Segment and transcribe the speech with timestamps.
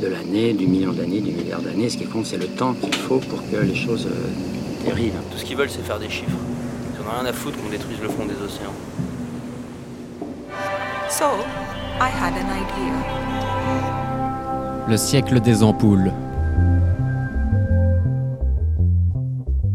[0.00, 1.88] de l'année, du million d'années, du milliard d'années.
[1.88, 5.14] Ce qui compte, c'est le temps qu'il faut pour que les choses euh, dérivent.
[5.30, 6.30] Tout ce qu'ils veulent, c'est faire des chiffres.
[6.94, 8.74] Ils en ont rien à foutre qu'on détruise le fond des océans.
[11.10, 11.24] So,
[12.00, 12.94] I had an idea.
[14.88, 16.12] Le siècle des ampoules.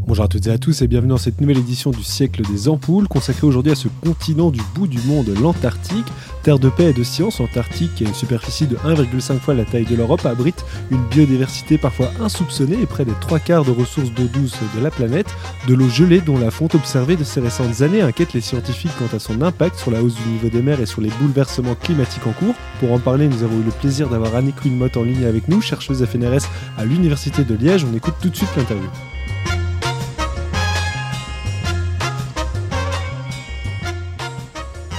[0.08, 2.70] Bonjour à toutes et à tous et bienvenue dans cette nouvelle édition du siècle des
[2.70, 6.06] ampoules consacrée aujourd'hui à ce continent du bout du monde, l'Antarctique.
[6.44, 9.64] Terre de paix et de science, l'Antarctique, qui a une superficie de 1,5 fois la
[9.64, 14.12] taille de l'Europe, abrite une biodiversité parfois insoupçonnée et près des trois quarts de ressources
[14.12, 15.34] d'eau douce de la planète.
[15.70, 19.16] De l'eau gelée dont la fonte observée de ces récentes années inquiète les scientifiques quant
[19.16, 22.28] à son impact sur la hausse du niveau des mers et sur les bouleversements climatiques
[22.28, 22.56] en cours.
[22.82, 25.62] Pour en parler, nous avons eu le plaisir d'avoir Annick Wilmot en ligne avec nous,
[25.62, 27.86] chercheuse FNRS à l'Université de Liège.
[27.90, 28.90] On écoute tout de suite l'interview.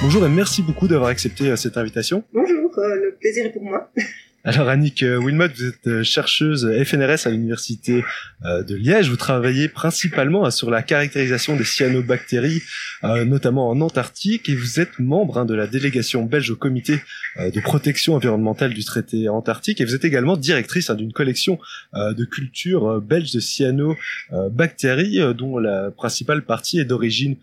[0.04, 2.24] Bonjour et merci beaucoup d'avoir accepté euh, cette invitation.
[2.34, 3.90] Bonjour, euh, le plaisir est pour moi.
[4.46, 8.04] Alors Annick euh, Wilmot, vous êtes euh, chercheuse FNRS à l'université
[8.44, 9.08] euh, de Liège.
[9.08, 12.60] Vous travaillez principalement euh, sur la caractérisation des cyanobactéries,
[13.02, 17.00] notamment en Antarctique, et vous êtes membre hein, de la délégation belge au comité
[17.38, 21.58] de protection environnementale du traité antarctique, et vous êtes également directrice hein, d'une collection
[21.94, 27.36] de cultures belges de cyanobactéries, dont la principale partie est d'origine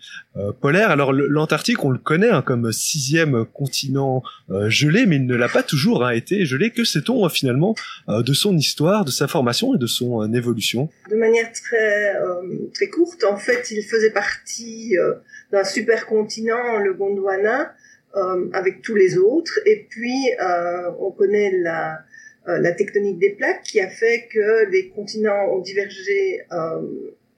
[0.62, 0.90] polaire.
[0.90, 4.24] Alors l'Antarctique, on le connaît hein, comme sixième continent
[4.68, 6.72] gelé, mais il ne l'a pas toujours hein, été gelé.
[6.72, 7.76] Que sait-on euh, finalement
[8.10, 10.90] euh, de son histoire, de sa formation et de son euh, évolution?
[11.10, 14.96] De manière très, euh, très courte, en fait, il faisait partie
[15.52, 17.74] d'un supercontinent, le Gondwana,
[18.54, 19.60] avec tous les autres.
[19.66, 20.30] Et puis,
[21.00, 22.00] on connaît la,
[22.46, 26.42] la tectonique des plaques qui a fait que les continents ont divergé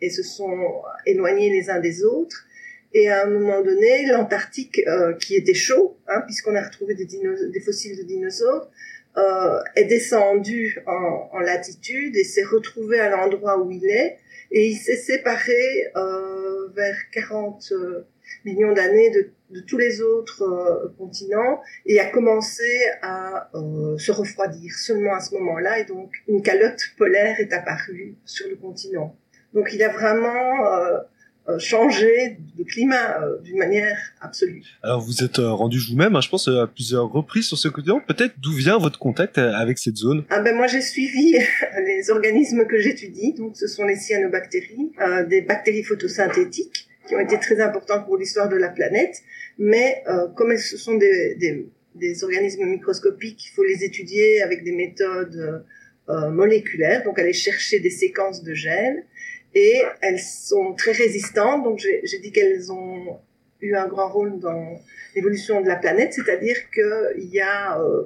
[0.02, 0.58] et se sont
[1.06, 2.46] éloignés les uns des autres.
[2.94, 4.82] Et à un moment donné, l'Antarctique,
[5.20, 8.70] qui était chaud, hein, puisqu'on a retrouvé des fossiles de dinosaures,
[9.18, 14.18] euh, est descendu en, en latitude et s'est retrouvé à l'endroit où il est.
[14.52, 18.08] Et il s'est séparé euh, vers 40 euh,
[18.46, 22.64] millions d'années de, de tous les autres euh, continents et a commencé
[23.02, 25.80] à euh, se refroidir seulement à ce moment-là.
[25.80, 29.16] Et donc, une calotte polaire est apparue sur le continent.
[29.54, 30.66] Donc, il a vraiment
[31.50, 34.64] euh, changé de climat euh, d'une manière absolue.
[34.82, 38.00] Alors vous êtes euh, rendu vous-même, hein, je pense, à plusieurs reprises sur ce continent.
[38.08, 40.24] Peut-être d'où vient votre contact euh, avec cette zone?
[40.30, 41.36] Ah ben moi j'ai suivi
[41.86, 44.92] les organismes que j'étudie, donc ce sont les cyanobactéries,
[45.28, 49.22] des bactéries photosynthétiques qui ont été très importantes pour l'histoire de la planète,
[49.58, 50.02] mais
[50.36, 55.66] comme ce sont des, des, des organismes microscopiques, il faut les étudier avec des méthodes
[56.08, 59.04] moléculaires, donc aller chercher des séquences de gènes,
[59.56, 63.20] et elles sont très résistantes, donc j'ai dit qu'elles ont
[63.62, 64.80] eu un grand rôle dans
[65.16, 68.04] l'évolution de la planète, c'est-à-dire qu'il y a euh,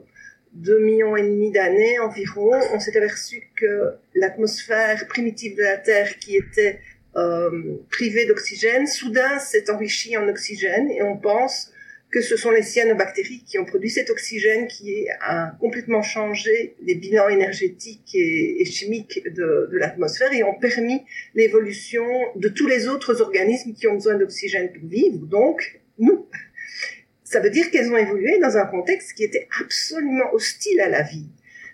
[0.54, 6.18] deux millions et demi d'années environ, on s'est aperçu que l'atmosphère primitive de la Terre
[6.20, 6.80] qui était
[7.16, 11.72] euh, privée d'oxygène, soudain s'est enrichie en oxygène et on pense
[12.18, 16.96] que ce sont les cyanobactéries qui ont produit cet oxygène qui a complètement changé les
[16.96, 21.04] bilans énergétiques et, chimiques de, l'atmosphère et ont permis
[21.36, 22.04] l'évolution
[22.36, 26.28] de tous les autres organismes qui ont besoin d'oxygène pour vivre, donc nous.
[27.24, 31.04] Ça veut dire qu'elles ont évolué dans un contexte qui était absolument hostile à la
[31.04, 31.28] vie.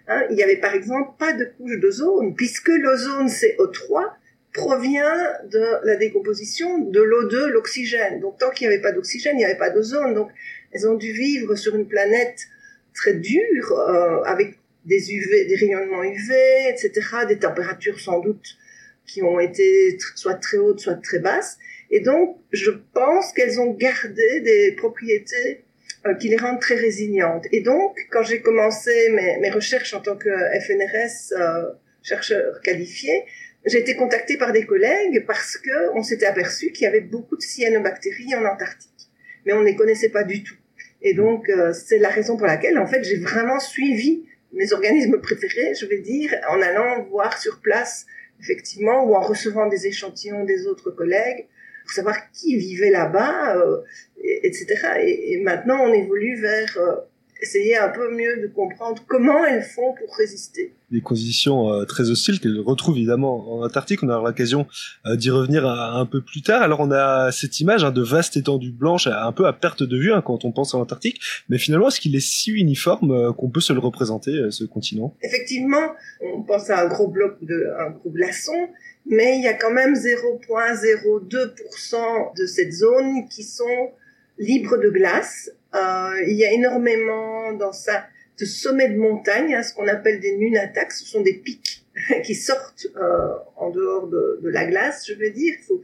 [0.10, 4.12] Hein, il n'y avait par exemple pas de couche d'ozone, puisque l'ozone CO3
[4.54, 8.20] provient de la décomposition de l'O2, l'oxygène.
[8.20, 10.14] Donc tant qu'il n'y avait pas d'oxygène, il n'y avait pas d'ozone.
[10.14, 10.30] Donc
[10.72, 12.48] elles ont dû vivre sur une planète
[12.94, 16.34] très dure, euh, avec des UV, des rayonnements UV,
[16.70, 16.92] etc.,
[17.28, 18.58] des températures sans doute
[19.06, 21.58] qui ont été soit très hautes, soit très basses.
[21.90, 25.64] Et donc, je pense qu'elles ont gardé des propriétés
[26.06, 27.46] euh, qui les rendent très résilientes.
[27.52, 33.24] Et donc, quand j'ai commencé mes, mes recherches en tant que FNRS, euh, chercheur qualifié,
[33.66, 37.38] j'ai été contactée par des collègues parce que on s'était aperçu qu'il y avait beaucoup
[37.38, 39.10] de cyanobactéries en Antarctique,
[39.46, 40.56] mais on ne les connaissait pas du tout.
[41.02, 45.20] Et donc, euh, c'est la raison pour laquelle, en fait, j'ai vraiment suivi mes organismes
[45.20, 48.06] préférés, je vais dire, en allant voir sur place,
[48.40, 51.48] effectivement, ou en recevant des échantillons des autres collègues,
[51.84, 53.82] pour savoir qui vivait là-bas, euh,
[54.24, 54.66] et- etc.
[55.02, 56.96] Et, et maintenant, on évolue vers euh,
[57.42, 60.74] essayer un peu mieux de comprendre comment elles font pour résister.
[60.92, 64.04] Des conditions euh, très hostiles qu'elles retrouvent évidemment en Antarctique.
[64.04, 64.68] On aura l'occasion
[65.06, 66.62] euh, d'y revenir un peu plus tard.
[66.62, 69.98] Alors on a cette image hein, de vaste étendue blanche, un peu à perte de
[69.98, 71.20] vue hein, quand on pense à l'Antarctique.
[71.50, 75.16] Mais finalement, est-ce qu'il est si uniforme euh, qu'on peut se le représenter, ce continent?
[75.22, 78.70] Effectivement, on pense à un gros bloc de un gros glaçon,
[79.06, 83.92] mais il y a quand même 0,02% de cette zone qui sont
[84.40, 88.06] libres de glace euh, il y a énormément dans ça
[88.40, 90.92] de sommets de montagne, hein, ce qu'on appelle des nunataks.
[90.92, 91.86] Ce sont des pics
[92.24, 95.54] qui sortent euh, en dehors de, de, la glace, je veux dire.
[95.68, 95.82] Faut,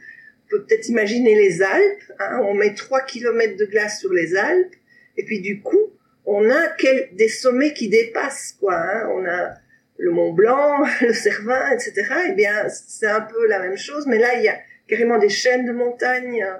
[0.50, 2.12] peut peut-être imaginer les Alpes.
[2.20, 4.76] Hein, on met 3 km de glace sur les Alpes,
[5.18, 5.94] et puis du coup,
[6.26, 8.76] on a quel, des sommets qui dépassent, quoi.
[8.76, 9.10] Hein.
[9.14, 9.54] On a
[9.98, 11.94] le Mont Blanc, le Cervin, etc.
[12.30, 14.58] Eh bien, c'est un peu la même chose, mais là, il y a
[14.88, 16.56] carrément des chaînes de montagnes euh,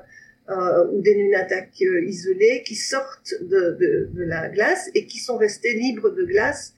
[0.92, 5.38] ou des nunataks euh, isolés qui sortent de, de, de, la glace et qui sont
[5.38, 6.74] restés libres de glace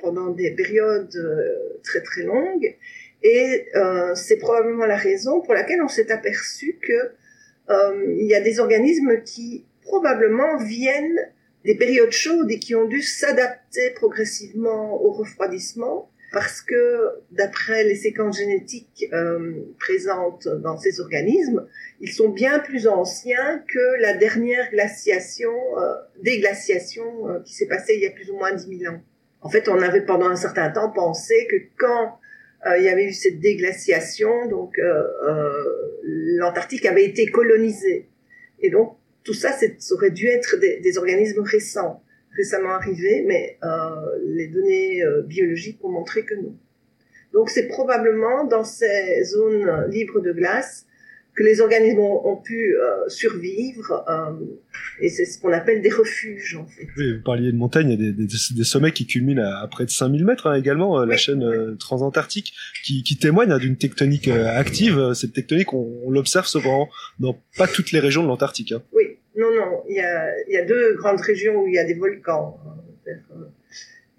[0.00, 2.76] pendant des périodes euh, très très longues.
[3.22, 7.12] Et euh, c'est probablement la raison pour laquelle on s'est aperçu que
[7.68, 11.18] il y a des organismes qui probablement viennent
[11.64, 17.94] des périodes chaudes et qui ont dû s'adapter progressivement au refroidissement parce que d'après les
[17.94, 21.66] séquences génétiques euh, présentes dans ces organismes,
[22.02, 27.94] ils sont bien plus anciens que la dernière glaciation, euh, déglaciation euh, qui s'est passée
[27.94, 29.00] il y a plus ou moins 10 000 ans.
[29.40, 32.18] En fait, on avait pendant un certain temps pensé que quand
[32.76, 34.78] il y avait eu cette déglaciation, donc
[36.02, 38.10] l'Antarctique avait été colonisée.
[38.60, 42.02] Et donc tout ça, ça aurait dû être des organismes récents
[42.36, 43.68] récemment arrivé, mais euh,
[44.24, 46.54] les données euh, biologiques ont montré que non.
[47.32, 50.86] Donc c'est probablement dans ces zones libres de glace
[51.34, 54.02] que les organismes ont, pu euh, survivre,
[55.02, 56.88] et c'est ce qu'on appelle des refuges en fait.
[56.96, 59.84] Oui, vous parliez de montagnes, il y a des, des, sommets qui culminent à, près
[59.84, 62.54] de 5000 mètres hein, également, la chaîne transantarctique,
[62.84, 65.12] qui, qui témoigne hein, d'une tectonique active.
[65.12, 66.88] Cette tectonique, on, on l'observe cependant
[67.18, 68.72] dans pas toutes les régions de l'Antarctique.
[68.72, 68.82] Hein.
[68.94, 71.78] Oui, non, non, il y a, il y a deux grandes régions où il y
[71.78, 72.58] a des volcans.
[73.04, 73.44] Vers, euh,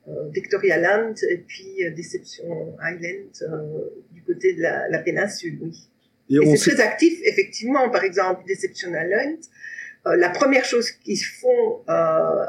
[0.10, 5.60] euh, Victoria Land et puis euh, Deception Island euh, du côté de la, la péninsule,
[5.62, 5.90] oui.
[6.30, 7.90] Et, et c'est très actif, effectivement.
[7.90, 9.40] Par exemple, Deception Island,
[10.06, 11.84] euh, la première chose qu'ils font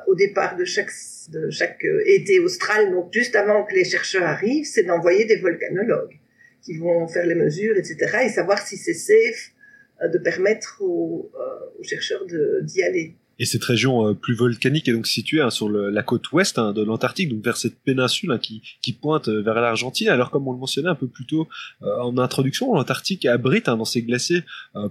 [0.07, 0.91] au départ de chaque,
[1.31, 6.17] de chaque été austral, donc juste avant que les chercheurs arrivent, c'est d'envoyer des volcanologues
[6.63, 9.58] qui vont faire les mesures, etc., et savoir si c'est safe euh,
[10.07, 12.25] de permettre aux, euh, aux chercheurs
[12.63, 13.17] d'y aller.
[13.41, 16.59] Et cette région euh, plus volcanique est donc située hein, sur le, la côte ouest
[16.59, 20.09] hein, de l'Antarctique, donc vers cette péninsule hein, qui, qui, pointe vers l'Argentine.
[20.09, 21.49] Alors comme on le mentionnait un peu plus tôt
[21.83, 24.43] en introduction, l'Antarctique abrite hein, dans ses glaciers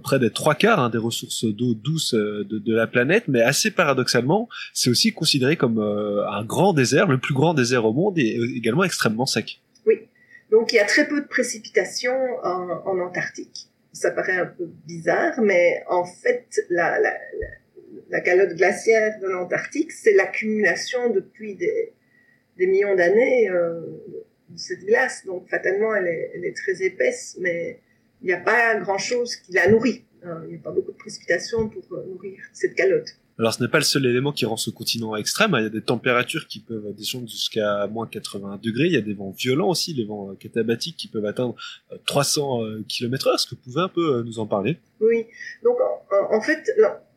[0.02, 4.48] près des trois quarts des ressources d'eau douce de, de, la planète, mais assez paradoxalement,
[4.72, 8.84] c'est aussi considéré comme un grand désert, le plus grand désert au monde, et également
[8.84, 9.60] extrêmement sec.
[9.86, 9.96] Oui,
[10.50, 14.66] donc il y a très peu de précipitations en, en Antarctique ça paraît un peu
[14.86, 17.16] bizarre, mais en fait, la, la,
[18.10, 21.92] la calotte glaciaire de l'Antarctique, c'est l'accumulation depuis des,
[22.56, 23.80] des millions d'années euh,
[24.50, 25.24] de cette glace.
[25.26, 27.80] Donc, fatalement, elle est, elle est très épaisse, mais
[28.22, 30.04] il n'y a pas grand-chose qui la nourrit.
[30.22, 30.42] Hein.
[30.44, 33.18] Il n'y a pas beaucoup de précipitations pour euh, nourrir cette calotte.
[33.38, 35.60] Alors ce n'est pas le seul élément qui rend ce continent extrême, hein.
[35.60, 39.00] il y a des températures qui peuvent descendre jusqu'à moins 80 degrés, il y a
[39.00, 41.54] des vents violents aussi, les vents euh, catabatiques qui peuvent atteindre
[42.06, 43.34] 300 euh, km heure.
[43.36, 45.26] Est-ce que vous pouvez un peu euh, nous en parler Oui,
[45.62, 45.76] donc
[46.10, 46.68] en, fait,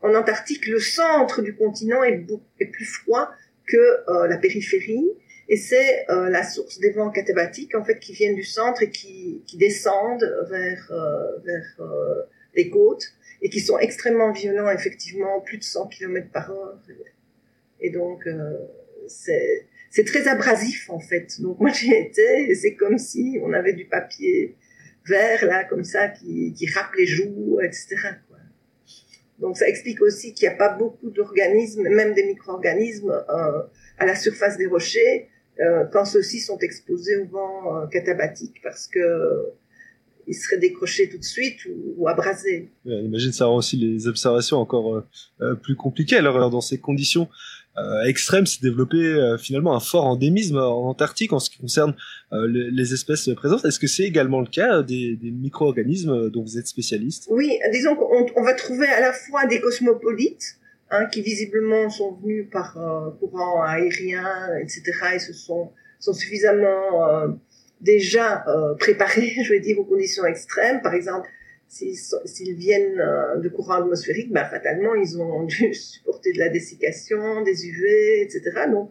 [0.04, 2.24] en Antarctique, le centre du continent est,
[2.72, 3.32] plus froid
[3.66, 5.10] que la périphérie,
[5.50, 9.42] et c'est la source des vents catabatiques en fait qui viennent du centre et qui,
[9.54, 10.92] descendent vers
[12.56, 13.06] les côtes
[13.42, 16.80] et qui sont extrêmement violents, effectivement, plus de 100 km par heure.
[17.80, 18.58] Et donc, euh,
[19.08, 21.42] c'est très abrasif en fait.
[21.42, 24.56] Donc moi j'y étais et c'est comme si on avait du papier
[25.06, 27.96] vert là comme ça qui, qui râpe les joues, etc.
[28.28, 28.38] Quoi.
[29.40, 33.62] Donc ça explique aussi qu'il n'y a pas beaucoup d'organismes, même des micro-organismes, euh,
[33.98, 35.30] à la surface des rochers
[35.60, 39.52] euh, quand ceux-ci sont exposés au vent euh, catabatique parce que
[40.32, 41.60] il serait décroché tout de suite
[41.98, 42.72] ou, abrasé.
[42.86, 45.06] Ouais, imagine ça rend aussi les observations encore euh,
[45.42, 46.16] euh plus compliquées.
[46.16, 47.28] Alors, dans ces conditions
[47.78, 51.96] euh, extrêmes, s'est développé euh, finalement un fort endémisme en Antarctique en ce qui concerne
[52.34, 53.64] euh, les, les, espèces présentes.
[53.66, 57.28] Est-ce que c'est également le cas des, des micro-organismes dont vous êtes spécialiste?
[57.30, 60.58] Oui, disons qu'on on va trouver à la fois des cosmopolites
[60.90, 62.74] hein, qui visiblement sont venus par
[63.20, 64.26] courant aérien,
[64.62, 64.82] etc.
[65.16, 67.38] et se sont, sont suffisamment
[67.82, 70.82] déjà euh, préparés, je vais dire, aux conditions extrêmes.
[70.82, 71.30] Par exemple,
[71.68, 77.42] s'ils viennent euh, de courant atmosphérique, ben, fatalement, ils ont dû supporter de la dessiccation,
[77.44, 78.52] des UV, etc.
[78.72, 78.90] Donc,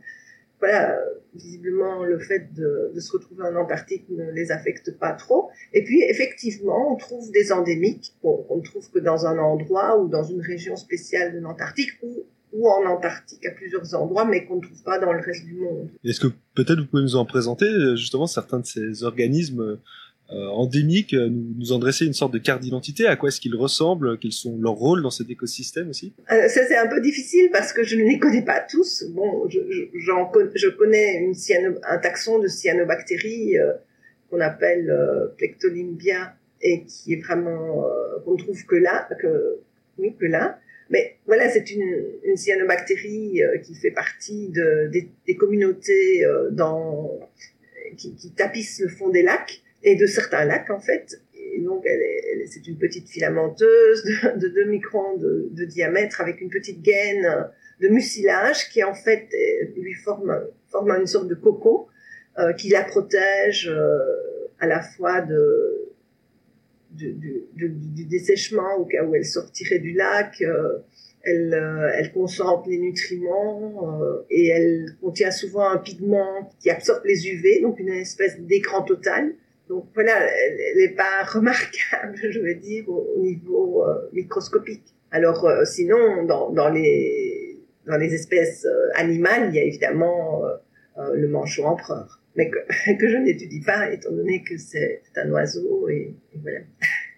[0.59, 0.99] voilà,
[1.35, 5.49] visiblement, le fait de, se retrouver en Antarctique ne les affecte pas trop.
[5.73, 10.09] Et puis, effectivement, on trouve des endémiques qu'on ne trouve que dans un endroit ou
[10.09, 14.57] dans une région spéciale de l'Antarctique ou, ou en Antarctique à plusieurs endroits, mais qu'on
[14.57, 15.89] ne trouve pas dans le reste du monde.
[16.05, 17.67] Est-ce que peut-être vous pouvez nous en présenter
[17.97, 19.79] justement certains de ces organismes
[20.33, 23.07] euh, endémiques, euh, nous, nous, en dresser une sorte de carte d'identité?
[23.07, 24.17] À quoi est-ce qu'ils ressemblent?
[24.19, 26.13] Quels sont leurs rôles dans cet écosystème aussi?
[26.31, 29.05] Euh, Ça c'est un peu difficile parce que je ne les connais pas tous.
[29.11, 29.83] Bon, je, je,
[30.55, 31.35] je connais une
[31.89, 33.57] un taxon de cyanobactéries
[34.29, 34.93] qu'on appelle
[35.37, 37.85] Plectolimbia et qui est vraiment
[38.25, 39.57] qu'on ne trouve que là, que
[39.99, 40.61] oui que là.
[40.91, 44.91] Mais voilà, c'est une, cyanobactérie qui fait partie de,
[45.27, 47.31] des, communautés dans,
[47.97, 51.23] qui, tapissent le fond des lacs et de certains lacs en fait.
[51.55, 51.87] Et donc
[52.49, 57.47] c'est une petite filamenteuse de, de 2 microns de, de, diamètre avec une petite gaine
[57.81, 59.29] de mucilage qui en fait
[59.77, 61.87] lui forme, forme une sorte de cocon
[62.39, 63.99] euh, qui la protège euh,
[64.61, 65.80] à la fois de,
[67.01, 70.41] du, dessèchement au cas où elle sortirait du lac.
[70.43, 70.79] Euh,
[71.23, 77.29] elle, euh, concentre les nutriments euh, et elle contient souvent un pigment qui absorbe les
[77.29, 79.35] UV, donc une espèce d'écran total.
[79.69, 84.95] Donc voilà, elle n'est pas remarquable, je veux dire, au, niveau microscopique.
[85.11, 90.43] Alors sinon, dans, les, dans les espèces animales, il y a évidemment
[91.13, 92.59] le manchot empereur, mais que,
[92.99, 96.61] que je n'étudie pas, étant donné que c'est un oiseau, et, voilà.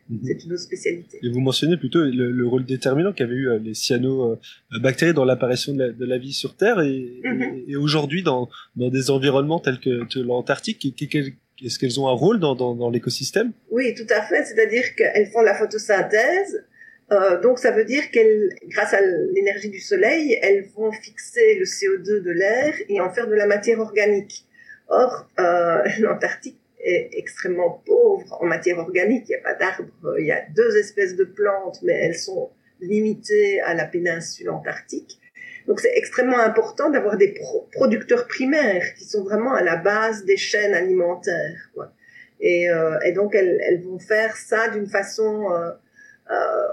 [0.08, 0.20] Mhm.
[0.24, 1.18] C'est une autre spécialité.
[1.22, 6.04] Et vous mentionnez plutôt le, rôle déterminant qu'avaient eu les cyanobactéries dans l'apparition de, de,
[6.04, 7.64] la vie sur Terre et, mhm.
[7.68, 10.84] et, aujourd'hui dans, dans des environnements tels que, que l'Antarctique.
[11.64, 13.52] Est-ce qu'elles ont un rôle dans, dans, dans l'écosystème?
[13.70, 14.44] Oui, tout à fait.
[14.44, 16.64] C'est-à-dire qu'elles font la photosynthèse.
[17.12, 19.00] Euh, donc ça veut dire qu'elles, grâce à
[19.34, 23.46] l'énergie du soleil, elles vont fixer le CO2 de l'air et en faire de la
[23.46, 24.44] matière organique.
[24.92, 29.24] Or, euh, l'Antarctique est extrêmement pauvre en matière organique.
[29.28, 30.16] Il n'y a pas d'arbres.
[30.18, 35.18] Il y a deux espèces de plantes, mais elles sont limitées à la péninsule antarctique.
[35.66, 37.34] Donc c'est extrêmement important d'avoir des
[37.72, 41.70] producteurs primaires qui sont vraiment à la base des chaînes alimentaires.
[42.44, 45.70] Euh, et, donc elles, vont faire ça d'une façon euh,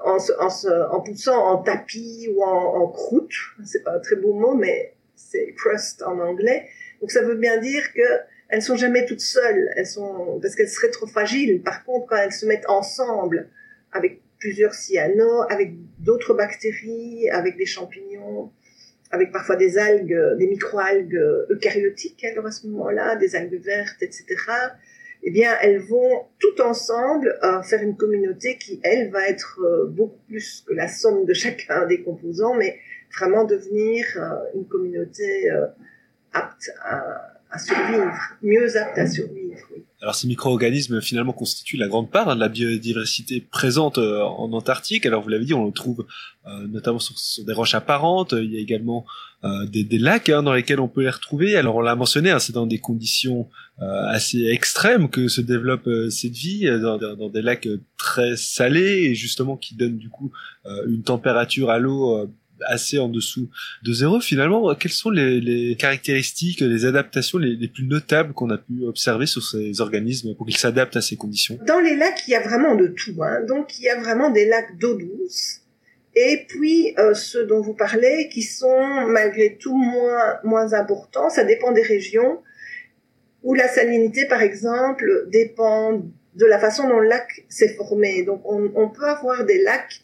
[0.04, 3.36] en, poussant en tapis ou en, en croûte.
[3.64, 6.68] C'est pas un très beau mot, mais c'est crust en anglais.
[7.02, 8.02] Donc ça veut bien dire que
[8.50, 9.70] elles sont jamais toutes seules.
[9.76, 11.62] Elles sont parce qu'elles seraient trop fragiles.
[11.62, 13.48] Par contre, quand elles se mettent ensemble
[13.92, 18.52] avec plusieurs cyanos, avec d'autres bactéries, avec des champignons,
[19.12, 24.26] avec parfois des algues, des microalgues eucaryotiques, alors à ce moment-là, des algues vertes, etc.
[25.24, 29.86] Eh bien, elles vont tout ensemble euh, faire une communauté qui, elle, va être euh,
[29.86, 32.80] beaucoup plus que la somme de chacun des composants, mais
[33.18, 35.50] vraiment devenir euh, une communauté
[36.34, 39.40] apte à, survivre, mieux apte à survivre.
[40.02, 45.06] Alors ces micro-organismes finalement constituent la grande part de la biodiversité présente euh, en Antarctique.
[45.06, 46.06] Alors vous l'avez dit, on le trouve
[46.48, 48.34] euh, notamment sur, des roches apparentes.
[48.38, 49.06] Il y a également
[49.44, 51.58] euh, des, des, lacs hein, dans lesquels on peut les retrouver.
[51.58, 53.50] Alors on l'a mentionné, hein, c'est dans des conditions
[54.10, 59.56] assez extrêmes que se développe cette vie, dans, dans, des lacs très salés et justement
[59.56, 60.34] qui donnent du coup
[60.66, 62.30] une température à l'eau
[62.66, 63.50] assez en dessous
[63.84, 64.20] de zéro.
[64.20, 69.44] Finalement, quelles sont les, caractéristiques, les adaptations les, plus notables qu'on a pu observer sur
[69.44, 71.60] ces organismes pour qu'ils s'adaptent à ces conditions?
[71.68, 73.16] Dans les lacs, il y a vraiment de tout.
[73.22, 73.46] Hein.
[73.48, 75.62] Donc, il y a vraiment des lacs d'eau douce.
[76.16, 81.44] Et puis euh, ceux dont vous parlez, qui sont malgré tout moins moins importants, ça
[81.44, 82.42] dépend des régions
[83.44, 86.02] où la salinité, par exemple, dépend
[86.36, 88.24] de la façon dont le lac s'est formé.
[88.24, 90.02] Donc on, on peut avoir des lacs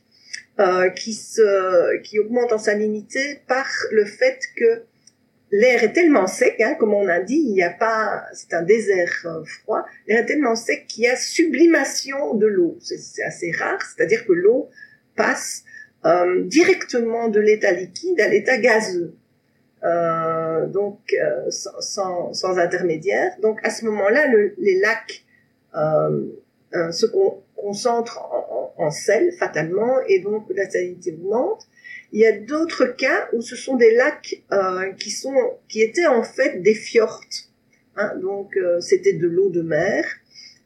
[0.60, 4.84] euh, qui se qui augmente en salinité par le fait que
[5.52, 8.62] l'air est tellement sec, hein, comme on a dit, il n'y a pas, c'est un
[8.62, 12.78] désert euh, froid, l'air est tellement sec qu'il y a sublimation de l'eau.
[12.82, 14.70] C'est assez rare, c'est-à-dire que l'eau
[15.16, 15.64] passe
[16.06, 19.16] euh, directement de l'état liquide à l'état gazeux.
[19.84, 23.34] Euh, donc euh, sans, sans, sans, intermédiaire.
[23.42, 25.24] Donc à ce moment-là, le, les lacs
[25.76, 27.06] euh, se
[27.56, 31.68] concentrent en, en sel fatalement et donc la salinité augmente.
[32.12, 35.36] Il y a d'autres cas où ce sont des lacs euh, qui sont
[35.68, 37.22] qui étaient en fait des fjords.
[37.98, 40.06] Hein, donc euh, c'était de l'eau de mer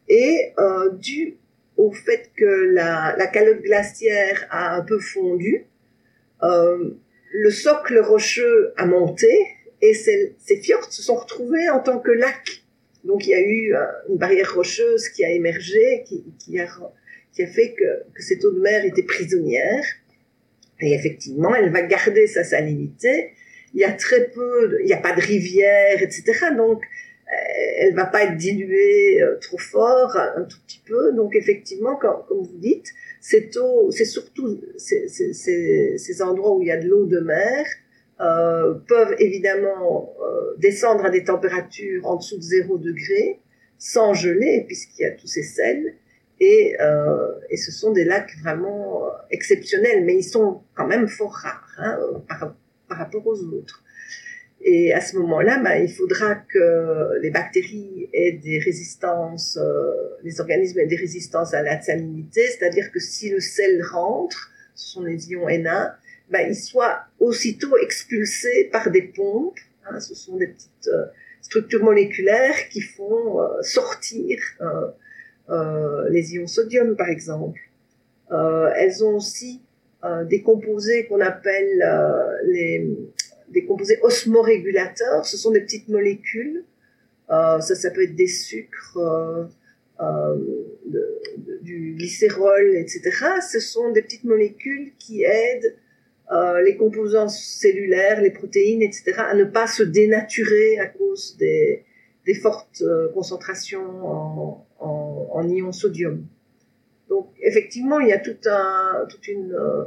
[0.08, 1.38] et euh, dû
[1.78, 5.66] au fait que la, la, calotte glaciaire a un peu fondu,
[6.44, 6.90] euh,
[7.32, 9.32] le socle rocheux a monté
[9.82, 12.64] et ces, ces fjords se sont retrouvés en tant que lacs.
[13.04, 13.74] Donc il y a eu
[14.10, 19.04] une barrière rocheuse qui a émergé, qui, a fait que, cette eau de mer était
[19.04, 19.84] prisonnière.
[20.82, 23.32] Et effectivement, elle va garder sa salinité.
[23.74, 26.24] Il y a très peu, il n'y a pas de rivière, etc.
[26.56, 27.36] Donc, euh,
[27.78, 31.14] elle va pas être diluée euh, trop fort, un tout petit peu.
[31.14, 32.88] Donc, effectivement, comme, vous dites,
[33.22, 37.66] cette eau, c'est surtout ces, endroits où il y a de l'eau de mer,
[38.22, 43.40] euh, peuvent évidemment euh, descendre à des températures en dessous de 0 degré,
[43.78, 45.96] sans geler, puisqu'il y a tous ces sels.
[46.42, 51.34] Et, euh, et, ce sont des lacs vraiment exceptionnels, mais ils sont quand même fort
[51.34, 52.56] rares hein, par,
[52.88, 53.84] par, rapport aux autres.
[54.62, 60.42] Et à ce moment-là, ben, il faudra que les bactéries aient des résistances, euh, les
[60.42, 65.04] organismes aient des résistances à la salinité, c'est-à-dire que si le sel rentre, ce sont
[65.04, 65.98] les ions Na,
[66.30, 69.60] ben, ils soient aussitôt expulsés par des pompes.
[69.86, 71.06] Hein, ce sont des petites euh,
[71.42, 77.60] structures moléculaires qui font euh, sortir euh, les ions sodium, par exemple.
[78.30, 79.62] elles ont aussi
[80.30, 81.80] des composés qu'on appelle
[82.46, 82.88] les
[83.50, 85.26] des composés osmorégulateurs.
[85.26, 86.64] Ce sont des petites molécules.
[87.28, 89.00] ça, ça peut être des sucres,
[90.00, 93.02] de, de, du glycérol, etc.
[93.52, 95.76] Ce sont des petites molécules qui aident
[96.32, 101.84] euh, les composants cellulaires, les protéines, etc., à ne pas se dénaturer à cause des,
[102.28, 106.24] des fortes euh, concentrations en, en, en, ion sodium.
[107.10, 109.86] Donc, effectivement, il y a un, toute une euh,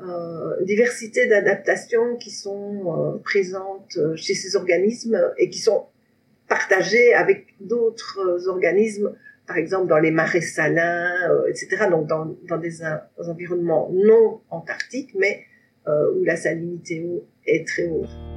[0.00, 5.86] euh diversité d'adaptations qui sont présentes chez ces organismes et qui sont
[6.46, 9.14] partagées avec d'autres organismes,
[9.46, 11.10] par exemple dans les marais salins,
[11.48, 12.82] etc., donc dans, dans des,
[13.26, 15.53] environnements non antarctiques, mais euh,
[15.86, 17.04] où la salinité
[17.46, 18.33] est très haute.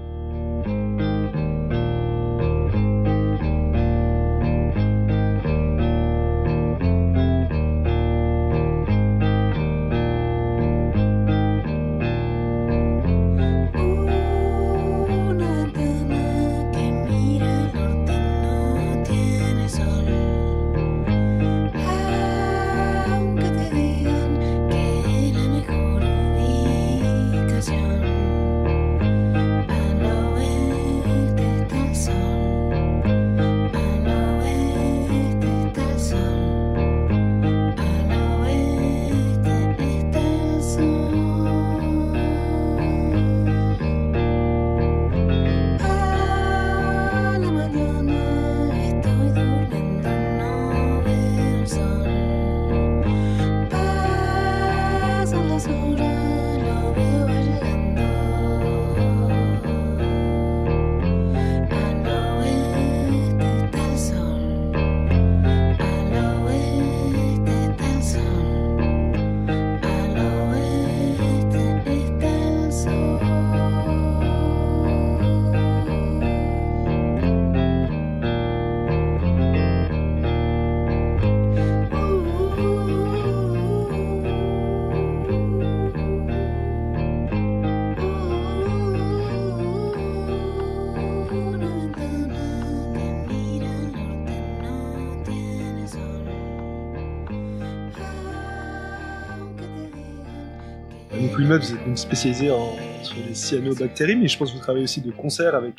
[101.55, 105.01] Vous êtes donc spécialisé en, sur les cyanobactéries, mais je pense que vous travaillez aussi
[105.01, 105.75] de concert avec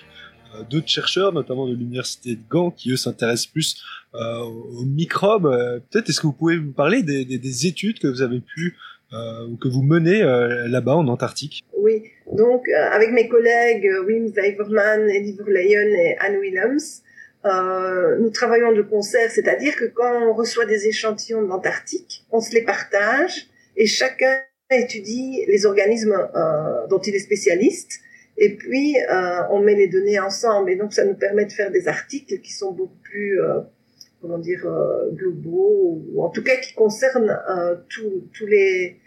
[0.55, 3.83] euh, d'autres chercheurs, notamment de l'université de Gand, qui eux s'intéressent plus
[4.15, 5.47] euh, aux microbes.
[5.47, 8.41] Euh, peut-être est-ce que vous pouvez vous parler des, des, des études que vous avez
[8.41, 8.77] pu
[9.49, 10.23] ou que vous menez
[10.69, 11.63] là-bas en Antarctique?
[11.79, 17.01] Oui, donc avec mes collègues Wim Weiverman, Eddie Verleyen et Anne Willems,
[18.21, 22.53] nous travaillons de concert, c'est-à-dire que quand on reçoit des échantillons de l'Antarctique, on se
[22.53, 23.47] les partage
[23.79, 24.35] et chacun
[24.77, 28.01] étudie les organismes euh, dont il est spécialiste
[28.37, 31.71] et puis euh, on met les données ensemble et donc ça nous permet de faire
[31.71, 33.61] des articles qui sont beaucoup plus euh,
[34.21, 34.67] comment dire
[35.13, 37.41] globaux ou en tout cas qui concernent
[37.89, 38.99] tous les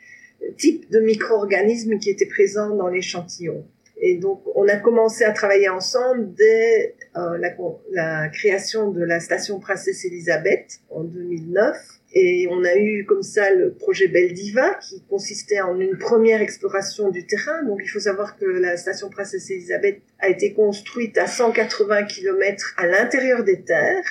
[0.58, 3.65] types de micro-organismes qui étaient présents dans l'échantillon.
[3.97, 7.54] Et donc on a commencé à travailler ensemble dès la,
[7.91, 13.54] la création de la station Princesse Elisabeth en 2009 et on a eu comme ça
[13.54, 17.63] le projet Beldiva qui consistait en une première exploration du terrain.
[17.63, 22.74] Donc il faut savoir que la station Princesse Elisabeth a été construite à 180 km
[22.78, 24.04] à l'intérieur des terres,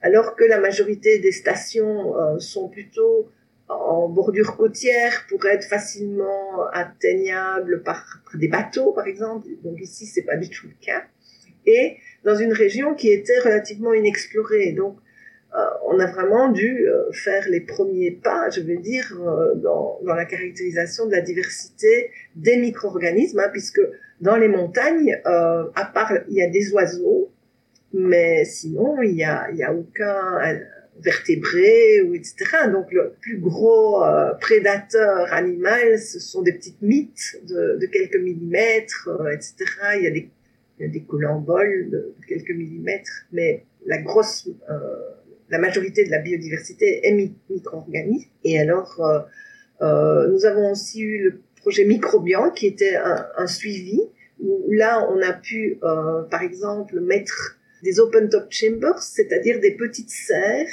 [0.00, 3.28] alors que la majorité des stations euh, sont plutôt
[3.68, 9.48] en bordure côtière pour être facilement atteignables par, par des bateaux par exemple.
[9.62, 11.02] Donc ici c'est pas du tout le cas.
[11.66, 14.72] Et dans une région qui était relativement inexplorée.
[14.72, 14.96] Donc
[15.86, 19.12] on a vraiment dû faire les premiers pas, je vais dire,
[19.56, 23.80] dans, dans, la caractérisation de la diversité des micro-organismes, hein, puisque
[24.20, 27.30] dans les montagnes, à part il y a des oiseaux,
[27.92, 30.38] mais sinon il y a, il y a aucun
[31.00, 32.36] vertébrés ou etc.
[32.70, 38.16] Donc le plus gros euh, prédateur animal, ce sont des petites mythes de, de quelques
[38.16, 39.54] millimètres, euh, etc.
[39.96, 40.30] Il y a des,
[40.78, 44.74] il des colamboles de, quelques millimètres, mais la grosse, euh,
[45.52, 47.12] la majorité de la biodiversité est
[47.48, 48.28] micro-organisme.
[48.42, 49.00] Et alors,
[49.80, 54.00] nous avons aussi eu le projet Microbian qui était un, suivi
[54.40, 55.78] où là on a pu,
[56.30, 60.66] par exemple, mettre des open top chambers, c'est-à-dire des petites serres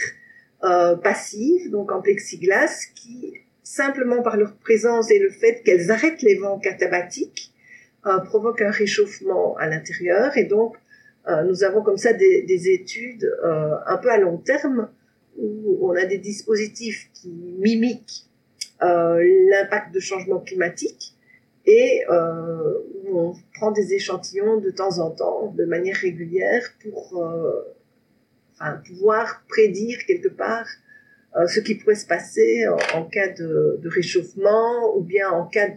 [0.63, 6.21] euh, passives, donc en plexiglas, qui simplement par leur présence et le fait qu'elles arrêtent
[6.21, 7.53] les vents catabatiques
[8.05, 10.35] euh, provoquent un réchauffement à l'intérieur.
[10.37, 10.79] Et donc euh,
[11.43, 14.89] nous avons comme ça des, des études euh, un peu à long terme
[15.37, 18.25] où on a des dispositifs qui mimiquent
[18.81, 21.15] euh, l'impact de changement climatique
[21.65, 22.79] et euh,
[23.11, 29.99] on prend des échantillons de temps en temps, de manière régulière, pour euh, pouvoir prédire
[30.07, 30.67] quelque part
[31.37, 32.65] euh, ce qui pourrait se passer
[32.95, 35.69] en, cas de, réchauffement ou bien en cas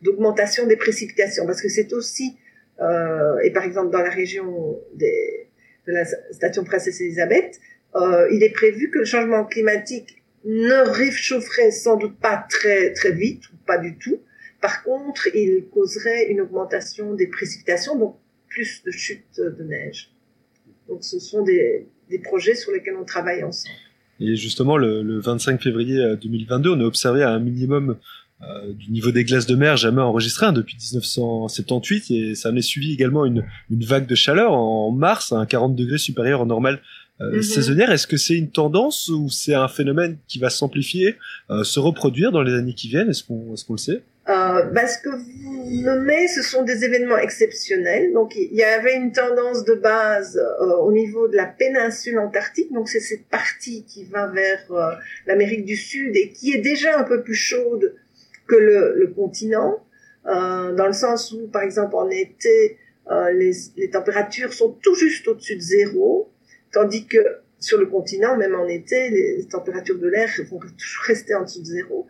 [0.00, 2.38] d'augmentation des précipitations, parce que c'est aussi
[2.82, 5.06] euh, et par exemple dans la région de
[5.86, 7.60] la station Princesse Elisabeth,
[7.94, 13.12] euh, il est prévu que le changement climatique ne réchaufferait sans doute pas très très
[13.12, 14.20] vite ou pas du tout,
[14.60, 18.16] par contre, il causerait une augmentation des précipitations, donc
[18.48, 20.12] plus de chutes de neige.
[20.88, 23.74] Donc ce sont des, des projets sur lesquels on travaille ensemble.
[24.20, 27.98] Et justement, le, le 25 février 2022, on a observé un minimum
[28.42, 32.56] euh, du niveau des glaces de mer jamais enregistré hein, depuis 1978 et ça en
[32.56, 36.40] est suivi également une, une vague de chaleur en mars à un 40 degrés supérieur
[36.40, 36.80] au normal
[37.20, 37.42] euh, mm-hmm.
[37.42, 37.90] saisonnière.
[37.92, 41.16] Est-ce que c'est une tendance ou c'est un phénomène qui va s'amplifier,
[41.50, 43.10] euh, se reproduire dans les années qui viennent?
[43.10, 44.02] Est-ce qu'on est qu'on le sait?
[44.28, 48.12] Euh, ben, ce que vous nommez, ce sont des événements exceptionnels.
[48.12, 52.72] Donc, il y avait une tendance de base euh, au niveau de la péninsule antarctique.
[52.72, 54.92] Donc, c'est cette partie qui va vers euh,
[55.26, 57.96] l'Amérique du Sud et qui est déjà un peu plus chaude
[58.46, 59.84] que le, le continent,
[60.26, 62.78] euh, dans le sens où, par exemple, en été,
[63.34, 66.30] les, les, températures sont tout juste au-dessus de zéro,
[66.72, 67.18] tandis que
[67.58, 71.60] sur le continent, même en été, les températures de l'air vont toujours rester en dessous
[71.60, 72.06] de zéro.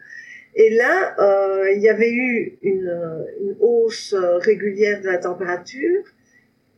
[0.55, 6.05] Et là, euh, il y avait eu une, une, hausse régulière de la température.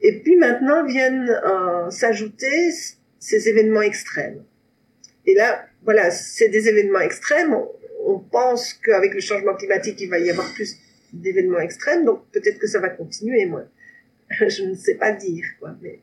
[0.00, 2.70] Et puis maintenant viennent euh, s'ajouter
[3.18, 4.44] ces événements extrêmes.
[5.26, 7.56] Et là, voilà, c'est des événements extrêmes.
[8.04, 10.76] On, pense qu'avec le changement climatique, il va y avoir plus
[11.12, 12.04] d'événements extrêmes.
[12.04, 13.46] Donc peut-être que ça va continuer.
[13.46, 13.64] Moi,
[14.30, 15.76] je ne sais pas dire quoi.
[15.82, 16.00] Mais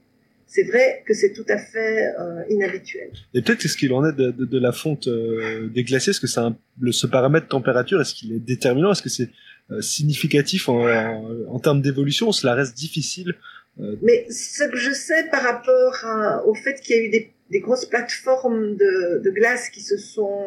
[0.47, 3.11] c'est vrai que c'est tout à fait euh, inhabituel.
[3.33, 6.11] Et peut-être est-ce qu'il en est de, de, de la fonte euh, des glaciers?
[6.11, 6.41] Est-ce que c'est
[6.79, 8.91] le, ce paramètre température Est-ce qu'il est déterminant?
[8.91, 9.29] Est-ce que c'est
[9.71, 13.35] euh, significatif en, en, en termes d'évolution Cela reste difficile.
[13.77, 17.31] Mais ce que je sais par rapport à, au fait qu'il y a eu des,
[17.49, 20.45] des, grosses plateformes de, de, glace qui se sont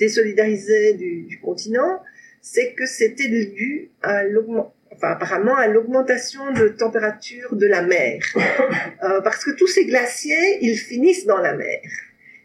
[0.00, 2.02] désolidarisées du, du continent,
[2.40, 8.20] c'est que c'était dû à l'augmentation enfin apparemment à l'augmentation de température de la mer,
[8.36, 11.80] euh, parce que tous ces glaciers, ils finissent dans la mer.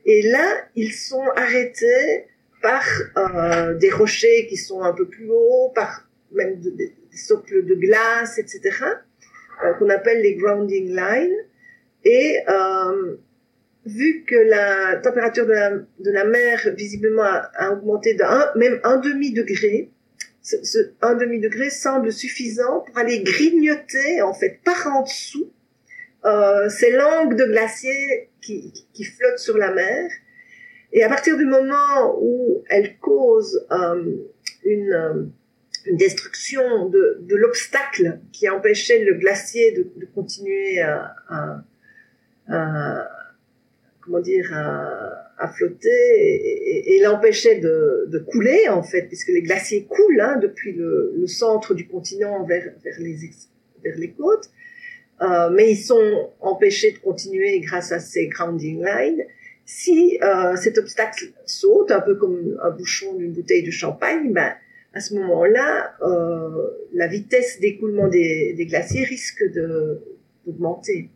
[0.06, 2.28] Et là, ils sont arrêtés
[2.62, 2.84] par
[3.18, 7.76] euh, des rochers qui sont un peu plus hauts, par même de, des socles de
[7.76, 8.62] glace, etc.,
[9.64, 11.36] euh, qu'on appelle les grounding lines.
[12.04, 12.38] Et
[13.86, 18.80] vu que la température de la, de la mer visiblement a, a augmenté d'un même
[18.84, 19.92] un demi degré,
[20.42, 25.52] ce, un demi degré semble suffisant pour aller grignoter en fait par en dessous
[26.26, 30.10] euh, ces langues de glaciers qui, qui, flottent sur la mer.
[30.92, 34.16] Et à partir du moment où elles causent euh,
[34.64, 35.24] une, euh,
[35.86, 41.64] une, destruction de, de l'obstacle qui empêchait le glacier de, de continuer à,
[44.06, 49.42] comment dire à, à flotter et, et, l'empêchait de, de, couler en fait, puisque les
[49.42, 53.18] glaciers coulent hein, depuis le, le, centre du continent vers, vers, les,
[53.84, 54.50] vers les côtes,
[55.22, 59.24] euh, mais ils sont empêchés de continuer grâce à ces grounding lines.
[59.66, 64.54] Si euh, cet obstacle saute, un peu comme un bouchon d'une bouteille de champagne, ben,
[64.94, 71.10] à ce moment-là, euh, la vitesse d'écoulement des, des glaciers risque d'augmenter.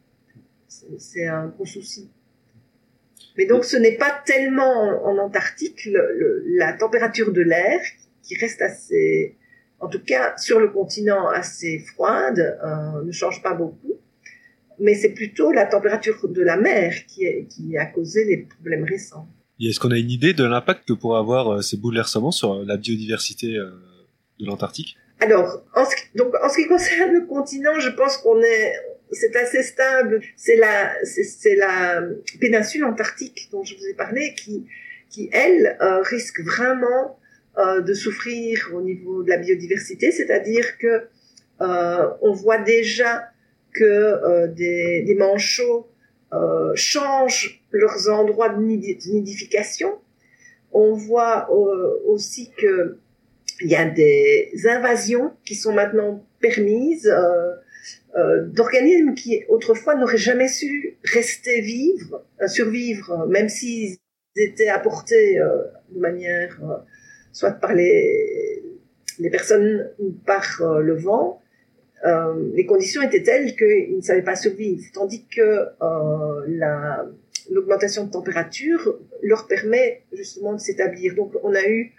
[0.68, 2.10] C'est un gros souci.
[3.38, 4.74] Mais donc ce n'est pas tellement
[5.06, 7.80] en, en Antarctique le, le, la température de l'air
[8.24, 9.38] qui reste assez,
[9.80, 13.96] en tout cas sur le continent assez froide, euh, ne change pas beaucoup.
[14.80, 18.84] mais c'est plutôt la température de la mer qui, est, qui a causé les problèmes
[18.86, 19.28] récents.
[19.60, 22.64] Et est-ce qu'on a une idée de l'impact que pourraient avoir euh, ces bouleversements sur
[22.64, 23.70] la biodiversité euh,
[24.40, 24.96] de l'Antarctique?
[25.20, 28.74] Alors, en ce, donc, en ce qui concerne le continent, je pense qu'on est,
[29.12, 30.22] c'est assez stable.
[30.36, 32.04] C'est la, c'est la
[32.40, 34.66] péninsule antarctique dont je vous ai parlé qui,
[35.10, 37.20] qui elle, euh, risque vraiment
[37.58, 41.08] euh, de souffrir au niveau de la biodiversité, c'est-à-dire que
[41.62, 43.30] euh, on voit déjà
[43.74, 45.88] que euh, des, des manchots
[46.34, 50.00] euh, changent leurs endroits de nidification.
[50.72, 51.50] On voit
[52.06, 53.00] aussi que
[53.62, 57.56] il y a des invasions qui sont maintenant permises euh,
[58.18, 63.98] euh, d'organismes qui autrefois n'auraient jamais su rester vivre, euh, survivre, même s'ils
[64.36, 66.78] étaient apportés euh, de manière euh,
[67.32, 68.64] soit par les,
[69.32, 71.42] personnes ou par euh, le vent.
[72.06, 77.06] Euh, les conditions étaient telles qu'ils ne savaient pas survivre, tandis que euh, la,
[77.52, 81.16] l'augmentation de température leur permet justement de s'établir.
[81.16, 81.94] Donc on a eu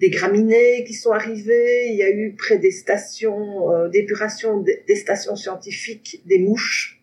[0.00, 4.96] des graminées qui sont arrivées, il y a eu près des stations euh, d'épuration des
[4.96, 7.02] stations scientifiques des mouches.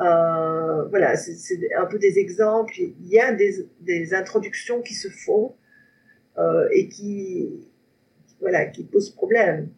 [0.00, 2.74] Euh, voilà, c'est, un peu des exemples.
[2.78, 5.54] Il y a des, des introductions qui se font
[6.36, 7.48] euh, et qui,
[8.40, 9.70] voilà, qui posent problème.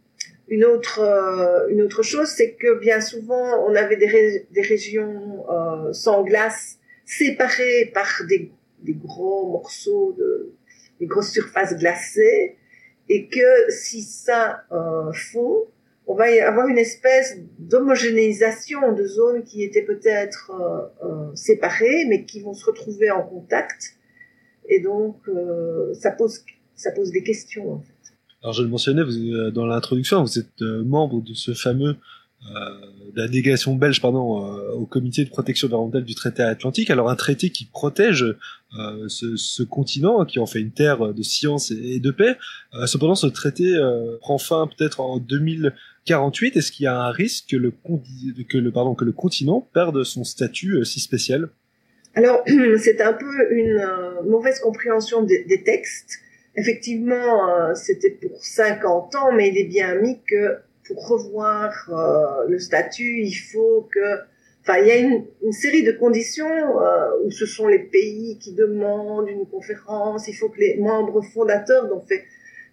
[0.49, 5.45] Une autre, euh, une autre chose, c'est que bien souvent, on avait des, des régions
[5.51, 8.51] euh, sans glace séparées par des,
[8.83, 10.53] des gros morceaux de,
[11.01, 12.57] des grosses surfaces glacées,
[13.09, 15.65] et que si ça euh, fond,
[16.09, 22.25] on va avoir une espèce d'homogénéisation de zones qui étaient peut-être euh, euh, séparées, mais
[22.25, 23.95] qui vont se retrouver en contact,
[24.69, 27.73] et donc euh, ça pose ça pose des questions.
[27.73, 27.93] En fait.
[28.43, 31.97] Alors je le mentionnais vous, euh, dans l'introduction, vous êtes membre de ce fameux
[33.15, 36.91] la délégation belge pardon euh, au comité de protection environnementale du traité atlantique.
[36.91, 38.25] Alors un traité qui protège
[38.79, 42.37] euh, ce, continent, qui en fait une terre de science et, de paix.
[42.75, 46.57] Euh, cependant, ce traité euh, prend fin peut-être en 2048.
[46.57, 47.73] Est-ce qu'il y a un risque que le,
[48.49, 51.49] que le pardon que le continent perde son statut euh, si spécial?
[52.17, 52.43] Alors,
[52.79, 56.19] c'est un peu une euh, mauvaise compréhension des, textes.
[56.57, 62.49] Effectivement, euh, c'était pour 50 ans, mais il est bien mis que pour revoir euh,
[62.49, 64.21] le statut, il faut que...
[64.63, 68.53] Enfin, il y a une, série de conditions euh, où ce sont les pays qui
[68.53, 72.25] demandent une conférence, il faut que les membres fondateurs, dont fait,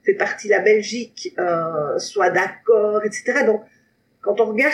[0.04, 3.46] fait partie la Belgique, euh, soient d'accord, etc.
[3.46, 3.62] Donc,
[4.22, 4.74] quand on regarde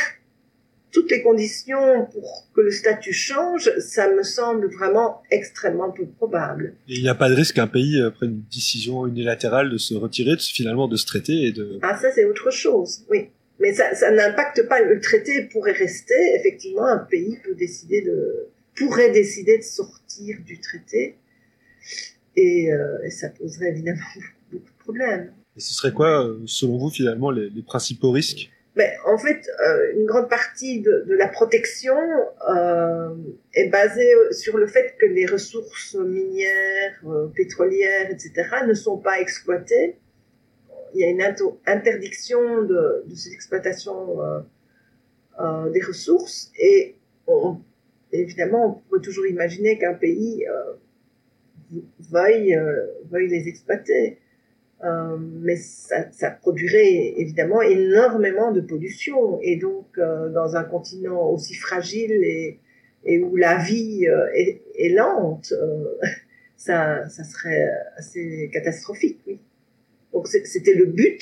[0.92, 6.74] toutes les conditions pour que le statut change, ça me semble vraiment extrêmement peu probable.
[6.88, 9.78] Et il n'y a pas de risque qu'un pays euh, prenne une décision unilatérale de
[9.78, 13.30] se retirer de, finalement de ce traité et de Ah, ça, c'est autre chose, oui.
[13.60, 16.16] Mais ça, ça n'impacte pas le traité pourrait rester.
[16.40, 21.18] Effectivement, un pays peut décider de, pourrait décider de sortir du traité.
[22.36, 24.00] Et, euh, et ça poserait évidemment
[24.52, 25.34] beaucoup de problèmes.
[25.58, 28.50] Et ce serait quoi, euh, selon vous, finalement, les, les principaux risques
[29.06, 31.98] En fait, euh, une grande partie de, la protection
[32.50, 33.16] euh,
[33.54, 39.20] est basée sur le fait que les ressources minières, euh, pétrolières, etc., ne sont pas
[39.20, 39.98] exploitées.
[40.94, 41.22] Il y a une
[41.68, 44.40] interdiction de, de cette exploitation euh,
[45.40, 46.96] euh, des ressources et
[48.12, 50.74] évidemment, on pourrait toujours imaginer qu'un pays euh,
[51.74, 54.20] euh, veuille les exploiter.
[54.84, 59.40] Euh, mais ça, ça produirait évidemment énormément de pollution.
[59.42, 62.60] Et donc, euh, dans un continent aussi fragile et,
[63.04, 65.84] et où la vie euh, est, est lente, euh,
[66.58, 69.40] ça, ça serait assez catastrophique, oui.
[70.14, 71.22] Donc, c'était le but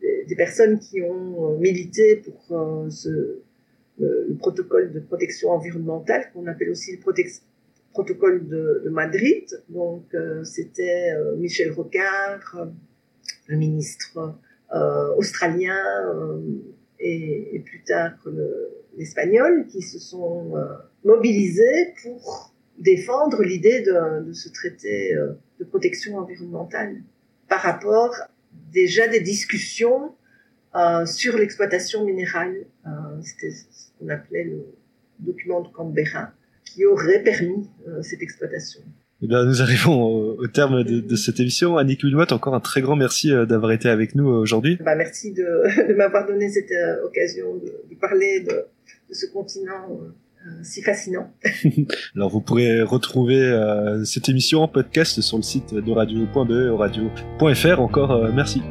[0.00, 3.40] des, personnes qui ont milité pour ce,
[3.98, 6.98] le, le protocole de protection environnementale, qu'on appelle aussi le
[7.92, 9.44] protocole de, de Madrid.
[9.70, 10.04] Donc,
[10.44, 12.68] c'était Michel Rocard,
[13.48, 14.34] le ministre
[14.74, 16.40] euh, australien euh,
[17.00, 20.64] et, plus tard le- l'espagnol qui se sont euh,
[21.04, 25.12] mobilisés pour défendre l'idée de, ce traité
[25.58, 27.02] de protection environnementale
[27.48, 28.14] par rapport
[28.72, 30.14] déjà des discussions
[31.06, 32.66] sur l'exploitation minérale.
[33.22, 34.64] C'était ce qu'on appelait le
[35.18, 36.30] document de Canberra
[36.64, 37.68] qui aurait permis
[38.02, 38.82] cette exploitation.
[39.22, 41.76] Eh bien, nous arrivons au, au terme de, de cette émission.
[41.76, 44.78] Annick Wilmot, encore un très grand merci euh, d'avoir été avec nous euh, aujourd'hui.
[44.84, 45.42] Bah, merci de,
[45.88, 48.52] de m'avoir donné cette euh, occasion de, de parler de,
[49.08, 49.88] de ce continent
[50.46, 51.32] euh, si fascinant.
[52.14, 57.80] Alors, vous pourrez retrouver euh, cette émission en podcast sur le site de radio.be, radio.fr.
[57.80, 58.62] Encore euh, merci.